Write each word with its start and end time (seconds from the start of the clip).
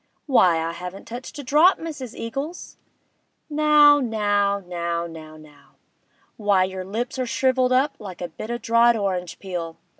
'Why, 0.25 0.57
I 0.59 0.71
haven't 0.71 1.05
touched 1.05 1.37
a 1.37 1.43
drop, 1.43 1.77
Mrs. 1.77 2.15
Eagles!' 2.15 2.75
'Now, 3.51 3.99
now, 3.99 4.57
now, 4.59 5.05
now, 5.05 5.37
now! 5.37 5.75
Why, 6.37 6.63
your 6.63 6.83
lips 6.83 7.19
are 7.19 7.27
shrivelled 7.27 7.71
up 7.71 7.97
like 7.99 8.19
a 8.19 8.27
bit 8.29 8.49
of 8.49 8.55
o' 8.55 8.63
dried 8.63 8.97
orange 8.97 9.37
peel! 9.37 9.77